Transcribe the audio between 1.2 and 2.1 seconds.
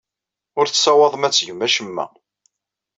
ad tgem acemma.